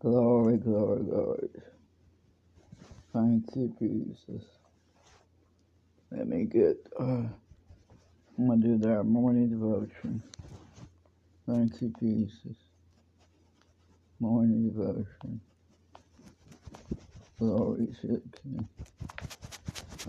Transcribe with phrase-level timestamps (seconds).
[0.00, 1.48] Glory, glory, glory.
[3.14, 4.46] Thank you, Jesus.
[6.12, 10.22] Let me get, uh, I'm going to do that morning devotion.
[11.48, 12.56] Thank you, Jesus.
[14.20, 15.40] Morning devotion.
[17.38, 18.68] Glory to King.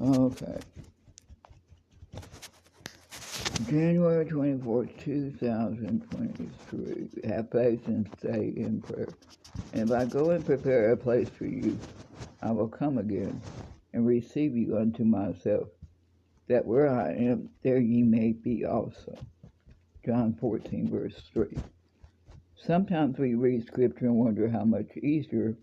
[0.02, 0.60] Okay.
[3.66, 7.28] January 24th, 2023.
[7.28, 9.10] Have faith and stay in prayer.
[9.74, 11.80] And if I go and prepare a place for you,
[12.42, 13.42] I will come again
[13.94, 15.70] and receive you unto myself,
[16.48, 19.18] that where I am, there ye may be also.
[20.06, 21.58] John 14, verse 3.
[22.56, 25.58] Sometimes we read scripture and wonder how much easier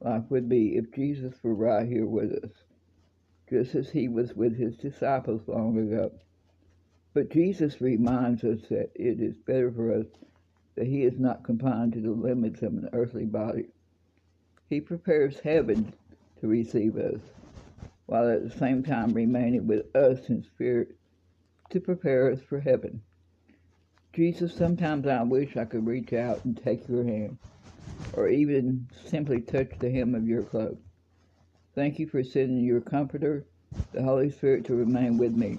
[0.00, 2.52] life would be if Jesus were right here with us,
[3.50, 6.10] just as he was with his disciples long ago.
[7.18, 10.06] But Jesus reminds us that it is better for us
[10.76, 13.70] that he is not confined to the limits of an earthly body.
[14.70, 15.92] He prepares heaven
[16.40, 17.18] to receive us,
[18.06, 20.94] while at the same time remaining with us in spirit
[21.70, 23.02] to prepare us for heaven.
[24.12, 27.36] Jesus, sometimes I wish I could reach out and take your hand,
[28.12, 30.78] or even simply touch the hem of your cloak.
[31.74, 33.44] Thank you for sending your Comforter,
[33.90, 35.58] the Holy Spirit, to remain with me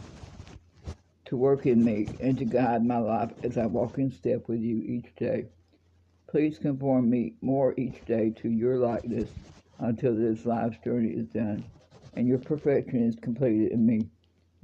[1.29, 4.61] to work in me and to guide my life as I walk in step with
[4.61, 5.45] you each day.
[6.27, 9.29] Please conform me more each day to your likeness
[9.79, 11.63] until this life's journey is done
[12.15, 14.07] and your perfection is completed in me.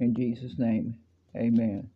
[0.00, 0.96] In Jesus' name,
[1.36, 1.88] amen.